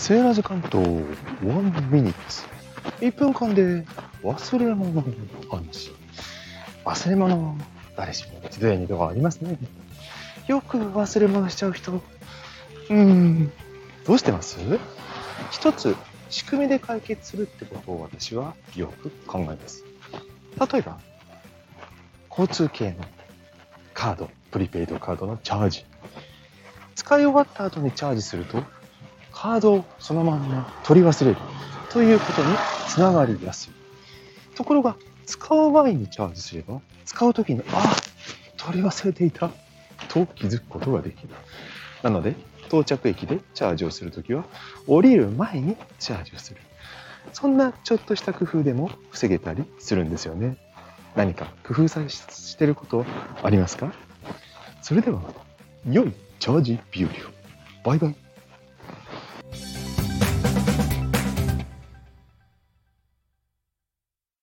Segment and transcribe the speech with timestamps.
[0.00, 0.82] セーラーズ関東
[1.42, 2.46] 1ミニッツ。
[3.00, 3.84] 1分間で
[4.22, 5.04] 忘れ物の
[5.50, 5.92] 話。
[6.86, 7.58] 忘れ物、
[7.98, 9.58] 誰しも一度や二度はありますね。
[10.46, 12.00] よく忘れ物しちゃう人。
[12.88, 13.52] うん、
[14.06, 14.58] どうしてます？
[15.50, 15.94] 一つ、
[16.30, 19.84] 仕組みで解決するってことを私はよく考えます。
[20.72, 20.98] 例えば、
[22.30, 22.96] 交通系の
[23.92, 25.84] カード、プリペイドカードのチャージ。
[26.94, 28.64] 使い終わった後にチャージすると、
[29.40, 31.36] カードをそのまま取り忘れる
[31.88, 32.48] ということに
[32.88, 33.72] つながりやすい。
[34.54, 37.96] ところが、使う前にチャージすれば、使う時に、あ
[38.58, 39.48] 取り忘れていた
[40.08, 41.30] と気づくことができる。
[42.02, 42.34] なので、
[42.66, 44.44] 到着駅でチャージをするときは、
[44.86, 46.60] 降りる前にチャージをする。
[47.32, 50.58] そんなちょっとした工夫でも防げたりするんですよね。
[51.16, 53.06] 何か工夫さしてること
[53.42, 53.90] ありますか？
[54.82, 55.22] それでは、
[55.88, 57.14] 良いチャージ日和を。
[57.84, 58.14] バイバイ。